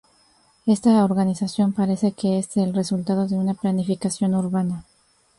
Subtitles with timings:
[0.65, 4.83] Esta organización parece que es el resultado de una planificación urbana.